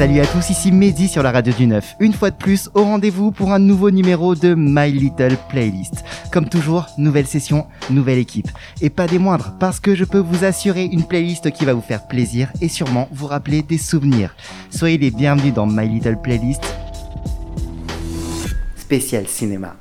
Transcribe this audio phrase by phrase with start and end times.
[0.00, 1.96] Salut à tous, ici Mehdi sur la radio du 9.
[2.00, 6.06] Une fois de plus, au rendez-vous pour un nouveau numéro de My Little Playlist.
[6.32, 8.48] Comme toujours, nouvelle session, nouvelle équipe.
[8.80, 11.82] Et pas des moindres, parce que je peux vous assurer une playlist qui va vous
[11.82, 14.34] faire plaisir et sûrement vous rappeler des souvenirs.
[14.70, 16.64] Soyez les bienvenus dans My Little Playlist
[18.78, 19.76] spécial cinéma.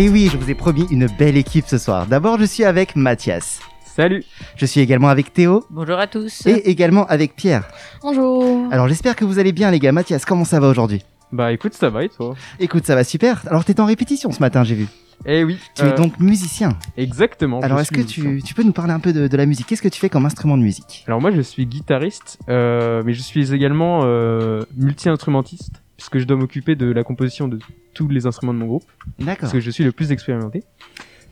[0.00, 2.06] Et oui, je vous ai promis une belle équipe ce soir.
[2.06, 3.60] D'abord, je suis avec Mathias.
[3.84, 4.24] Salut
[4.56, 5.66] Je suis également avec Théo.
[5.68, 6.46] Bonjour à tous.
[6.46, 7.68] Et également avec Pierre.
[8.00, 8.66] Bonjour.
[8.72, 9.92] Alors j'espère que vous allez bien les gars.
[9.92, 11.04] Mathias, comment ça va aujourd'hui?
[11.32, 12.34] Bah écoute, ça va et toi?
[12.58, 13.42] Écoute, ça va super.
[13.46, 14.86] Alors t'étais en répétition ce matin, j'ai vu.
[15.26, 15.58] Eh oui.
[15.74, 16.78] Tu es euh, donc musicien.
[16.96, 17.60] Exactement.
[17.60, 19.66] Alors est-ce que tu, peux nous parler un peu de, de la musique?
[19.66, 21.04] Qu'est-ce que tu fais comme instrument de musique?
[21.06, 26.38] Alors moi je suis guitariste, euh, mais je suis également euh, multi-instrumentiste, puisque je dois
[26.38, 27.58] m'occuper de la composition de
[27.92, 28.84] tous les instruments de mon groupe,
[29.18, 29.40] D'accord.
[29.42, 30.62] parce que je suis le plus expérimenté.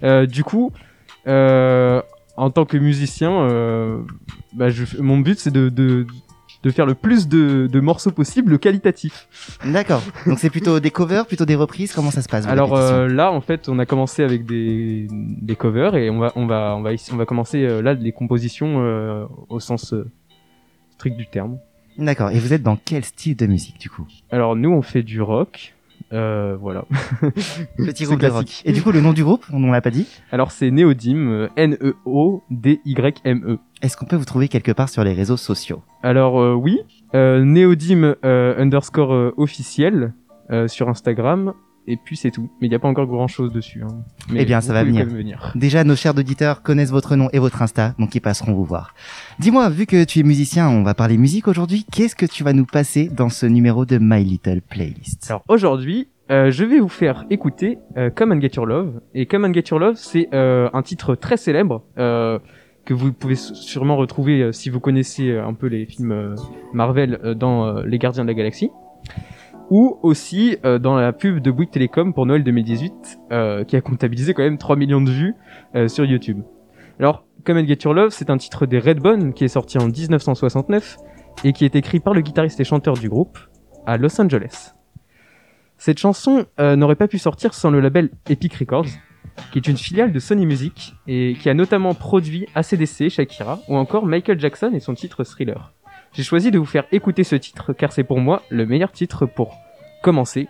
[0.03, 0.73] Euh, du coup,
[1.27, 2.03] euh,
[2.37, 4.03] en tant que musicien, euh,
[4.53, 6.07] bah, je, mon but c'est de, de,
[6.65, 9.27] de faire le plus de, de morceaux possible qualitatifs.
[9.65, 10.03] D'accord.
[10.27, 11.95] Donc c'est plutôt des covers, plutôt des reprises?
[11.95, 15.57] Comment ça se passe Alors euh, là, en fait, on a commencé avec des, des
[15.57, 18.13] covers et on va, on va, on va, ici- on va commencer euh, là les
[18.13, 19.95] compositions euh, au sens
[20.91, 21.59] strict du terme.
[21.99, 22.31] D'accord.
[22.31, 24.07] Et vous êtes dans quel style de musique du coup?
[24.31, 25.75] Alors nous, on fait du rock,
[26.13, 26.85] euh, voilà.
[27.77, 28.45] Petit groupe de rock.
[28.45, 28.63] classique.
[28.65, 30.07] Et du coup le nom du groupe, on ne l'a pas dit?
[30.33, 33.59] Alors c'est Neodim, euh, N-E-O-D-Y-M-E.
[33.83, 35.83] Est-ce qu'on peut vous trouver quelque part sur les réseaux sociaux?
[36.03, 36.81] Alors euh, oui,
[37.15, 37.45] euh,
[38.25, 40.15] euh, underscore euh, officiel
[40.51, 41.53] euh, sur Instagram.
[41.91, 42.51] Et puis c'est tout.
[42.61, 43.83] Mais il n'y a pas encore grand chose dessus.
[43.83, 43.89] hein.
[44.31, 45.07] Mais Eh bien, ça va venir.
[45.55, 48.95] Déjà, nos chers auditeurs connaissent votre nom et votre Insta, donc ils passeront vous voir.
[49.39, 51.87] Dis-moi, vu que tu es musicien, on va parler musique aujourd'hui.
[51.91, 55.27] Qu'est-ce que tu vas nous passer dans ce numéro de My Little Playlist?
[55.31, 59.01] Alors aujourd'hui, euh, je vais vous faire écouter euh, Come and Get Your Love.
[59.15, 62.39] Et Come and Get Your Love, c'est euh, un titre très célèbre euh,
[62.85, 66.35] que vous pouvez sûrement retrouver si vous connaissez un peu les films
[66.75, 68.71] Marvel dans Les Gardiens de la Galaxie.
[69.71, 73.81] Ou aussi euh, dans la pub de Bouygues Télécom pour Noël 2018, euh, qui a
[73.81, 75.35] comptabilisé quand même 3 millions de vues
[75.75, 76.43] euh, sur YouTube.
[76.99, 79.87] Alors, Come and Get Your Love, c'est un titre des Redbone qui est sorti en
[79.87, 80.97] 1969
[81.45, 83.39] et qui est écrit par le guitariste et chanteur du groupe
[83.87, 84.75] à Los Angeles.
[85.77, 88.89] Cette chanson euh, n'aurait pas pu sortir sans le label Epic Records,
[89.53, 93.77] qui est une filiale de Sony Music et qui a notamment produit ACDC, Shakira ou
[93.77, 95.73] encore Michael Jackson et son titre Thriller.
[96.19, 99.25] J'ai choisi de vous faire écouter ce titre car c'est pour moi le meilleur titre
[99.25, 99.57] pour
[100.03, 100.49] commencer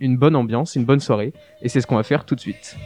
[0.00, 2.78] une bonne ambiance, une bonne soirée et c'est ce qu'on va faire tout de suite.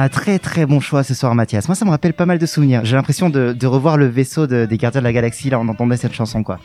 [0.00, 1.66] Un très très bon choix ce soir, Mathias.
[1.66, 2.84] Moi, ça me rappelle pas mal de souvenirs.
[2.84, 5.50] J'ai l'impression de, de revoir le vaisseau de- des Gardiens de la Galaxie.
[5.50, 6.60] Là, on entendait cette chanson, quoi.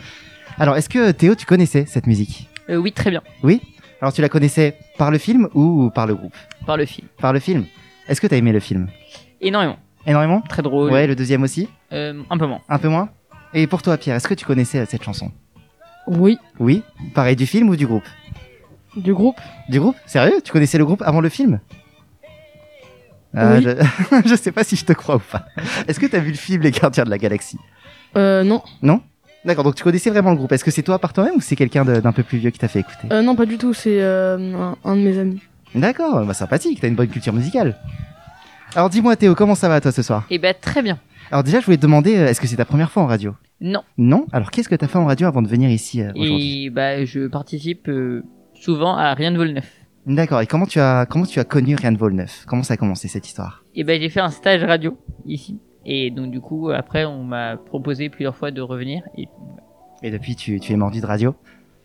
[0.60, 2.48] Alors, est-ce que Théo, tu connaissais cette musique?
[2.70, 3.24] Euh, oui, très bien.
[3.42, 3.60] Oui?
[4.02, 6.36] Alors, tu la connaissais par le film ou par le groupe?
[6.68, 7.08] Par le film.
[7.20, 7.66] Par le film.
[8.08, 8.88] Est-ce que t'as aimé le film?
[9.42, 9.78] Énormément.
[10.06, 10.42] Énormément?
[10.42, 10.92] Très drôle.
[10.92, 11.70] Ouais, le deuxième aussi?
[11.92, 12.62] Euh, un peu moins.
[12.70, 13.10] Un peu moins?
[13.56, 15.32] Et pour toi, Pierre, est-ce que tu connaissais cette chanson?
[16.06, 16.84] Oui, Oui?
[17.16, 18.04] Pareil, du film ou du groupe?
[18.96, 19.38] Du groupe.
[19.70, 19.96] Du groupe?
[20.06, 20.40] Sérieux?
[20.44, 21.60] Tu connaissais le groupe avant le film?
[23.36, 23.64] Ah, Oui.
[23.64, 24.22] je...
[24.30, 25.46] je sais pas si je te crois ou pas.
[25.88, 27.58] Est-ce que t'as vu le film Les Gardiens de la Galaxie?
[28.16, 28.62] Euh, non.
[29.46, 30.52] D'accord, donc tu connaissais vraiment le groupe.
[30.54, 32.68] Est-ce que c'est toi par toi-même ou c'est quelqu'un d'un peu plus vieux qui t'a
[32.70, 33.08] fait écouter?
[33.12, 35.42] Euh, non, pas du tout, c'est euh, un, un de mes amis.
[35.76, 37.76] D'accord, bah sympathique, t'as une bonne culture musicale.
[38.76, 40.26] Alors dis-moi Théo, comment ça va toi ce soir?
[40.30, 40.98] Eh ben, très bien.
[41.32, 43.36] Alors déjà, je voulais te demander, euh, est-ce que c'est ta première fois en radio?
[43.60, 43.82] Non.
[43.98, 44.28] Non?
[44.32, 46.66] Alors qu'est-ce que t'as fait en radio avant de venir ici euh, aujourd'hui?
[46.66, 49.70] Et bah, je participe euh, souvent à Rien de vol neuf.
[50.06, 52.74] D'accord, et comment tu as comment tu as connu Rien de Vol 9 Comment ça
[52.74, 53.64] a commencé cette histoire?
[53.76, 55.60] Et ben, j'ai fait un stage radio ici.
[55.86, 59.04] Et donc, du coup, après, on m'a proposé plusieurs fois de revenir.
[59.18, 59.28] Et...
[60.02, 61.36] Et depuis, tu, tu es mordu de radio?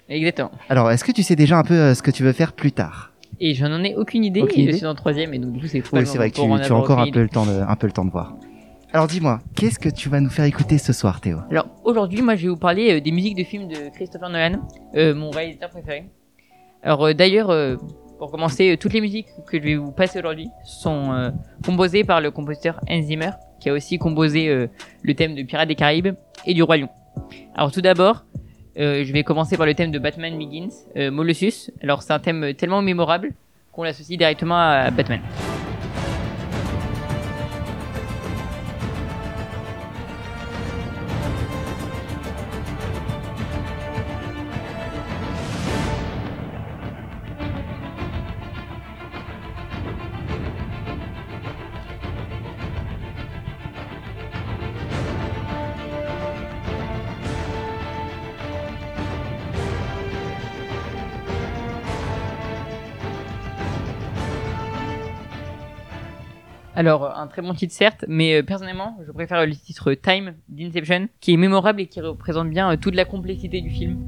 [0.09, 0.51] Exactement.
[0.69, 2.73] Alors, est-ce que tu sais déjà un peu euh, ce que tu veux faire plus
[2.73, 3.13] tard?
[3.41, 4.43] Et je n'en ai aucune idée.
[4.43, 4.73] Aucune et idée?
[4.73, 5.35] je suis en troisième.
[5.35, 7.23] Et donc, du coup, c'est Oui, c'est vrai que tu, tu as encore un peu,
[7.23, 8.35] le temps de, un peu le temps de voir.
[8.91, 11.41] Alors dis-moi, qu'est-ce que tu vas nous faire écouter ce soir, Théo?
[11.51, 14.67] Alors aujourd'hui, moi, je vais vous parler euh, des musiques de films de Christopher Nolan,
[14.95, 16.09] euh, mon réalisateur préféré.
[16.83, 17.51] Alors euh, d'ailleurs,
[18.19, 21.31] pour commencer, euh, toutes les musiques que je vais vous passer aujourd'hui sont euh,
[21.65, 23.31] composées par le compositeur Hans Zimmer,
[23.61, 24.67] qui a aussi composé euh,
[25.03, 26.89] le thème de Pirates des Caraïbes et du Roi Lion.
[27.55, 28.25] Alors tout d'abord,
[28.77, 31.73] je vais commencer par le thème de Batman Begins, Molossus.
[31.83, 33.33] Alors c'est un thème tellement mémorable
[33.73, 35.21] qu'on l'associe directement à Batman.
[66.79, 71.09] Alors, un très bon titre certes, mais euh, personnellement, je préfère le titre Time d'Inception,
[71.21, 73.99] qui est mémorable et qui représente bien euh, toute la complexité du film.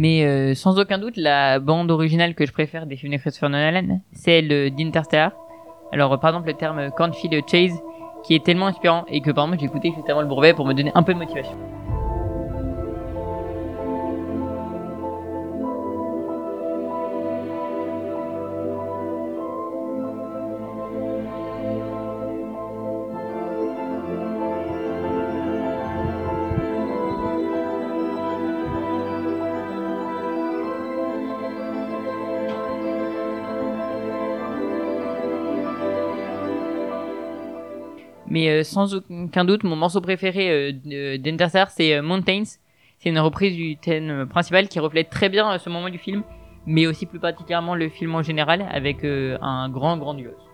[0.00, 3.50] Mais euh, sans aucun doute, la bande originale que je préfère des films de Christopher
[3.50, 5.32] Nolan, c'est celle d'Interstellar.
[5.92, 7.78] Alors, par exemple, le terme Cornfield Chase,
[8.24, 10.64] qui est tellement inspirant et que par exemple, j'ai écouté juste avant le brevet pour
[10.64, 11.52] me donner un peu de motivation.
[38.30, 42.44] Mais euh, sans aucun doute, mon morceau préféré euh, de- d'Interstellar, c'est euh, Mountains.
[42.98, 46.22] C'est une reprise du thème principal qui reflète très bien ce moment du film,
[46.66, 50.49] mais aussi plus particulièrement le film en général, avec un grand grandiose.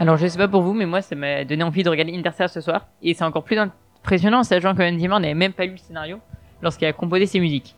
[0.00, 2.48] Alors je sais pas pour vous, mais moi ça m'a donné envie de regarder Interstellar
[2.48, 5.76] ce soir, et c'est encore plus impressionnant, sachant que Zimmer n'avait même pas lu le
[5.76, 6.20] scénario
[6.62, 7.76] lorsqu'il a composé ses musiques.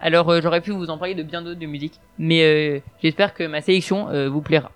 [0.00, 3.34] Alors euh, j'aurais pu vous en parler de bien d'autres de musiques, mais euh, j'espère
[3.34, 4.72] que ma sélection euh, vous plaira.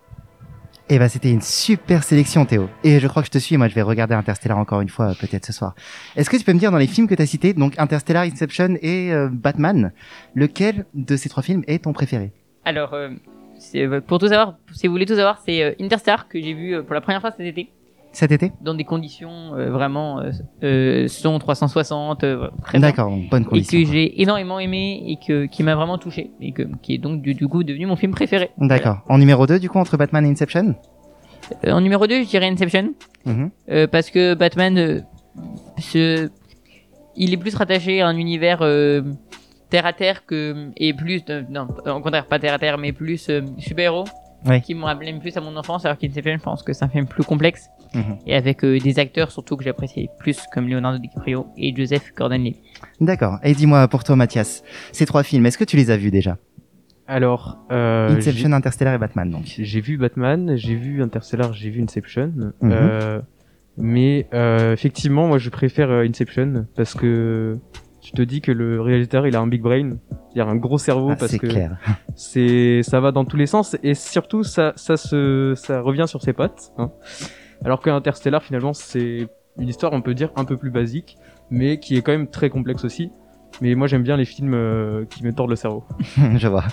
[0.91, 2.69] Eh ben, c'était une super sélection, Théo.
[2.85, 3.57] Et je crois que je te suis.
[3.57, 5.75] Moi, je vais regarder Interstellar encore une fois, peut-être ce soir.
[6.17, 8.25] Est-ce que tu peux me dire dans les films que tu as cités, donc Interstellar,
[8.25, 9.93] Inception et Batman,
[10.35, 12.33] lequel de ces trois films est ton préféré?
[12.67, 12.95] Alors
[14.07, 16.83] pour tout savoir, si vous voulez tout savoir, c'est euh, Interstellar que j'ai vu euh,
[16.83, 17.71] pour la première fois cet été,
[18.13, 18.53] Cet été?
[18.61, 20.31] Dans des conditions euh, vraiment euh,
[20.63, 22.49] euh, son 360, euh.
[22.75, 23.79] D'accord, bonne et condition.
[23.81, 27.23] que j'ai énormément aimé et que qui m'a vraiment touché et que qui est donc
[27.23, 28.51] du, du coup devenu mon film préféré.
[28.59, 28.99] D'accord.
[29.09, 30.75] En numéro 2, du coup, entre Batman et Inception?
[31.67, 32.93] Euh, en numéro 2, je dirais Inception
[33.25, 33.51] Mhm.
[33.71, 35.01] euh, parce que Batman euh,
[35.79, 36.29] se
[37.15, 39.03] il est plus rattaché à un univers euh,
[39.73, 41.67] terre à terre que et plus euh, non
[41.99, 44.05] au contraire pas terre à terre mais plus euh, super-héros
[44.45, 44.61] Ouais.
[44.61, 47.07] qui me rappelait plus à mon enfance alors qu'Inception je pense que c'est un film
[47.07, 48.17] plus complexe Mhm.
[48.27, 52.57] et avec euh, des acteurs surtout que j'appréciais plus comme Leonardo DiCaprio et Joseph Gordon-Levitt.
[53.09, 53.39] D'accord.
[53.45, 56.39] Et dis-moi, pour toi, Mathias, ces trois films, est-ce que tu les as vus déjà?
[57.07, 59.43] Alors, euh, Inception, Interstellar et Batman, donc.
[59.45, 62.33] j'ai- vu Batman, j'ai vu Interstellar, j'ai vu Inception.
[62.63, 62.73] Mhm.
[62.73, 63.21] Euh,
[63.77, 67.59] mais euh, effectivement, moi je préfère Inception parce que
[68.03, 69.91] tu te dis que le réalisateur il a un big brain,
[70.35, 71.47] il a un gros cerveau Ah, parce que
[72.17, 76.21] c'est ça va dans tous les sens et surtout ça ça se ça revient sur
[76.21, 76.73] ses pattes.
[76.79, 76.91] Hein.
[77.65, 81.17] Alors que Interstellar finalement c'est une histoire on peut dire un peu plus basique
[81.51, 83.13] mais qui est quand même très complexe aussi.
[83.61, 85.85] Mais moi j'aime bien les films euh, qui me tordent le cerveau.
[86.37, 86.65] je vois.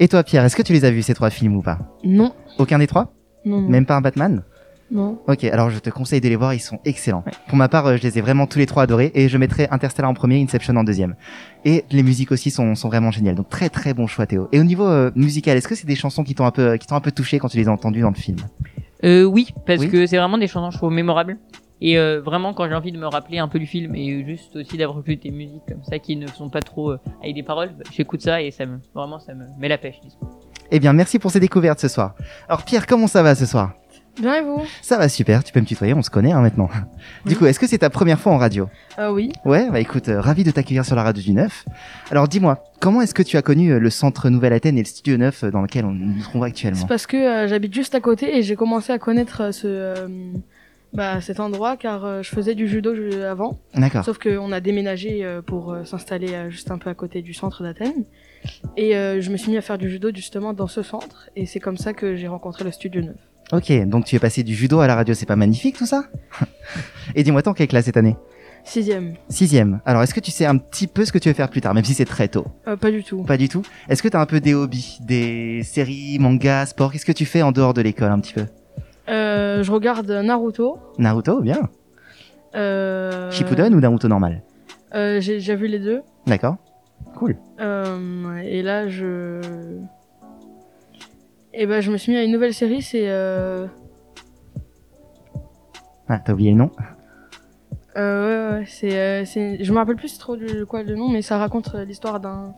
[0.00, 1.78] Et toi, Pierre, est-ce que tu les as vus, ces trois films ou pas?
[2.02, 2.34] Non.
[2.58, 3.14] Aucun des trois?
[3.44, 3.68] Non, non.
[3.68, 4.42] Même pas un Batman?
[4.90, 5.18] Non.
[5.26, 7.24] Ok, alors je te conseille de les voir, ils sont excellents.
[7.26, 7.32] Ouais.
[7.48, 9.66] Pour ma part, euh, je les ai vraiment tous les trois adorés et je mettrai
[9.72, 11.16] Interstellar en premier, Inception en deuxième.
[11.64, 13.34] Et les musiques aussi sont, sont vraiment géniales.
[13.34, 14.48] Donc très très bon choix Théo.
[14.52, 16.86] Et au niveau euh, musical, est-ce que c'est des chansons qui t'ont un peu qui
[16.86, 18.38] t'ont un peu touché quand tu les as entendues dans le film?
[19.04, 19.90] Euh, oui, parce Oui.
[19.90, 21.36] que c'est vraiment des chansons, je trouve, mémorables.
[21.82, 24.56] Et euh, vraiment, quand j'ai envie de me rappeler un peu du film et juste
[24.56, 27.42] aussi d'avoir plus des musiques comme ça qui ne sont pas trop euh, avec des
[27.42, 30.16] paroles, bah, j'écoute ça et ça me, vraiment, ça me met la pêche, disons.
[30.70, 32.14] Eh bien, merci pour ces découvertes ce soir.
[32.48, 33.74] Alors Pierre, comment ça va ce soir?
[34.20, 34.62] Bien et vous?
[34.82, 36.68] Ça va super, tu peux me tutoyer, on se connaît hein, maintenant.
[37.26, 38.68] Du coup, est-ce que c'est ta première fois en radio?
[38.96, 39.30] Ah oui.
[39.44, 41.64] Ouais, bah écoute, euh, ravi de t'accueillir sur la radio du 9.
[42.10, 45.16] Alors dis-moi, comment est-ce que tu as connu euh, le centre Nouvelle-Athènes et le studio
[45.18, 46.78] 9 euh, dans lequel on nous trouvons actuellement?
[46.80, 49.66] C'est parce que euh, j'habite juste à côté et j'ai commencé à connaître euh, ce,
[49.66, 50.08] euh,
[50.94, 53.58] bah, cet endroit car euh, je faisais du judo ju- avant.
[53.74, 54.04] D'accord.
[54.04, 57.34] Sauf qu'on a déménagé euh, pour euh, s'installer euh, juste un peu à côté du
[57.34, 58.04] centre d'Athènes.
[58.78, 61.28] Et euh, je me suis mis à faire du judo justement dans ce centre.
[61.36, 63.14] Et c'est comme ça que j'ai rencontré le studio 9.
[63.52, 66.04] Ok, donc tu es passé du judo à la radio, c'est pas magnifique tout ça
[67.14, 68.16] Et dis-moi, t'es en quelle classe cette année?
[68.64, 69.14] Sixième.
[69.28, 69.80] Sixième.
[69.86, 71.72] Alors, est-ce que tu sais un petit peu ce que tu veux faire plus tard,
[71.72, 72.46] même si c'est très tôt?
[72.66, 73.22] Euh, pas du tout.
[73.22, 73.62] Pas du tout?
[73.88, 77.42] Est-ce que t'as un peu des hobbies, des séries, mangas, sport Qu'est-ce que tu fais
[77.42, 78.46] en dehors de l'école un petit peu?
[79.08, 80.78] Euh, je regarde Naruto.
[80.98, 81.68] Naruto, bien.
[82.56, 84.42] Euh, Shippuden ou Naruto normal?
[84.96, 86.02] Euh, J'ai déjà vu les deux.
[86.26, 86.56] D'accord.
[87.14, 87.36] Cool.
[87.60, 89.40] Euh, et là, je.
[91.58, 93.08] Et ben, je me suis mis à une nouvelle série, c'est.
[93.08, 93.66] Euh...
[96.08, 96.70] Ah, t'as oublié le nom?
[97.96, 101.08] Euh, ouais, ouais, c'est, euh, c'est, je me rappelle plus trop de quoi le nom,
[101.08, 102.54] mais ça raconte euh, l'histoire d'un,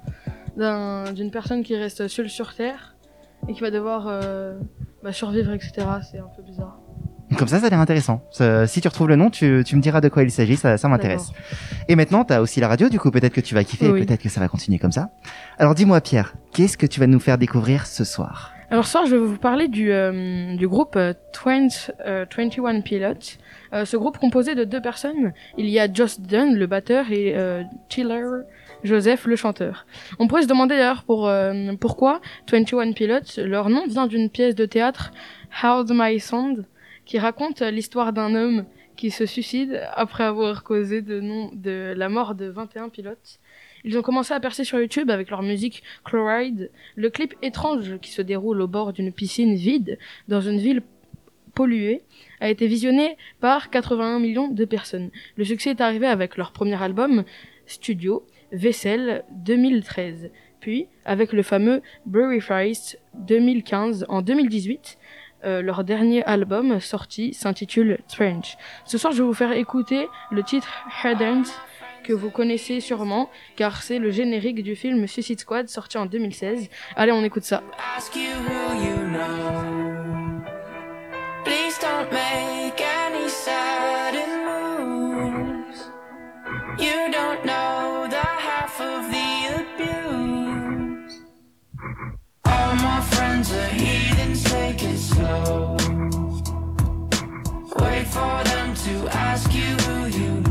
[0.57, 2.97] d'un, d'une personne qui reste seule sur Terre
[3.49, 4.59] et qui va devoir euh,
[5.05, 5.87] bah, survivre, etc.
[6.11, 6.81] C'est un peu bizarre.
[7.39, 8.23] Comme ça, ça a l'air intéressant.
[8.33, 10.77] Ça- si tu retrouves le nom, tu, tu me diras de quoi il s'agit, ça,
[10.77, 11.31] ça m'intéresse.
[11.87, 14.05] Et maintenant, t'as aussi la radio, du coup, peut-être que tu vas kiffer, Oui.
[14.05, 15.11] peut-être que ça va continuer comme ça.
[15.59, 18.53] Alors dis-moi, Pierre, qu'est-ce que tu vas nous faire découvrir ce soir?
[18.71, 22.83] Alors ce soir, je vais vous parler du, euh, du groupe euh, 20, euh, 21
[22.83, 23.15] Pilots.
[23.73, 25.33] Euh, ce groupe composé de deux personnes.
[25.57, 28.25] Il y a Joss Dunn, le batteur, et euh, Tiller
[28.85, 29.87] Joseph, le chanteur.
[30.19, 32.21] On pourrait se demander d'ailleurs pour, euh, pourquoi
[32.53, 33.39] 21 Pilots.
[33.39, 35.13] Leur nom vient d'une pièce de théâtre,
[35.63, 36.67] How's My Sound,
[37.07, 41.95] qui raconte euh, l'histoire d'un homme qui se suicide après avoir causé de, non, de
[41.97, 43.39] la mort de 21 pilotes.
[43.85, 48.11] Ils ont commencé à percer sur YouTube avec leur musique Chloride, le clip étrange qui
[48.11, 50.83] se déroule au bord d'une piscine vide dans une ville
[51.55, 52.03] polluée
[52.41, 55.11] a été visionné par 81 millions de personnes.
[55.37, 57.25] Le succès est arrivé avec leur premier album
[57.67, 60.31] studio Vaisselle 2013,
[60.61, 64.99] puis avec le fameux Brewery Fries 2015 en 2018.
[65.45, 68.57] euh, leur dernier album sorti s'intitule Strange.
[68.85, 70.69] Ce soir, je vais vous faire écouter le titre
[71.05, 71.43] Headends
[72.09, 76.71] que vous connaissez sûrement car c'est le générique du film Suicide Squad sorti en 2016.
[76.97, 77.63] Allez, on écoute ça.
[97.81, 100.48] Wait for them to ask you who you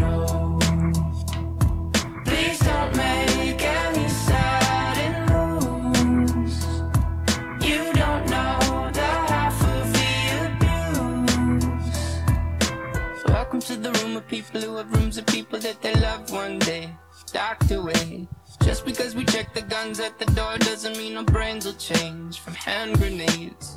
[13.67, 16.89] to the room of people who have rooms of people that they love one day.
[17.33, 18.25] Docked away.
[18.63, 22.39] Just because we check the guns at the door doesn't mean our brains will change
[22.39, 23.75] from hand grenades.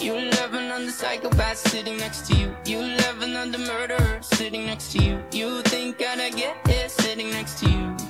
[0.00, 2.52] You love another psychopath sitting next to you.
[2.66, 5.22] You love another murderer sitting next to you.
[5.30, 8.07] You think I'd get it sitting next to you.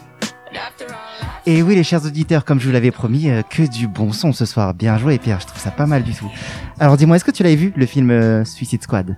[1.47, 4.33] Et oui, les chers auditeurs, comme je vous l'avais promis, euh, que du bon son
[4.33, 4.75] ce soir.
[4.75, 6.31] Bien joué, Pierre, je trouve ça pas mal du tout.
[6.79, 9.17] Alors dis-moi, est-ce que tu l'avais vu, le film euh, Suicide Squad?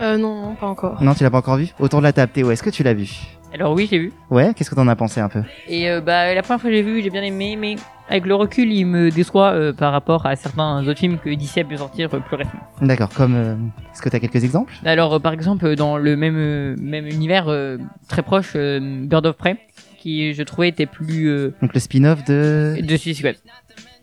[0.00, 1.02] Euh, non, non, pas encore.
[1.02, 1.68] Non, tu l'as pas encore vu?
[1.78, 3.08] Autour de la table, Théo, est-ce que tu l'as vu?
[3.52, 4.12] Alors oui, j'ai vu.
[4.30, 5.42] Ouais, qu'est-ce que t'en as pensé un peu?
[5.68, 7.76] Et euh, bah, la première fois que j'ai vu, j'ai bien aimé, mais
[8.08, 11.58] avec le recul, il me déçoit euh, par rapport à certains autres films que DC
[11.58, 12.60] a pu sortir euh, plus récemment.
[12.80, 13.34] D'accord, comme...
[13.34, 13.54] euh,
[13.92, 14.72] Est-ce que t'as quelques exemples?
[14.84, 17.76] Alors, euh, par exemple, dans le même, euh, même univers euh,
[18.08, 19.56] très proche, euh, Bird of Prey,
[20.00, 22.78] qui je trouvais était plus euh, Donc le spin-off de...
[22.82, 23.36] de Suicide Squad,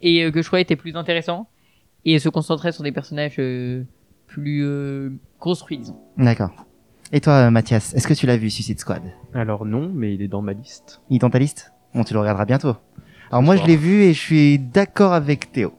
[0.02, 1.50] et euh, que je trouvais était plus intéressant
[2.06, 3.84] et se concentrait sur des personnages euh,
[4.28, 5.98] plus euh, construits, disons.
[6.18, 6.52] D'accord.
[7.12, 9.02] Et toi, Mathias, est-ce que tu l'as vu, Suicide Squad?
[9.34, 11.02] Alors non, mais il est dans ma liste.
[11.10, 11.74] Il est dans ta liste?
[11.94, 12.76] Bon, tu le regarderas bientôt.
[13.32, 15.74] Alors moi, je l'ai vu et je suis d'accord avec Théo.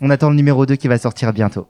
[0.00, 1.66] On attend le numéro 2 qui va sortir bientôt.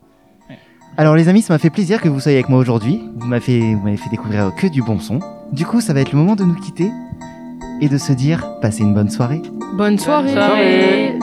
[0.48, 0.58] Ouais.
[0.96, 3.00] Alors les amis, ça m'a fait plaisir que vous soyez avec moi aujourd'hui.
[3.16, 5.20] Vous m'avez fait, vous m'avez fait découvrir que du bon son.
[5.52, 6.90] Du coup, ça va être le moment de nous quitter
[7.84, 9.42] et de se dire, passez une bonne soirée.
[9.76, 10.32] Bonne soirée.
[10.32, 11.18] soirée.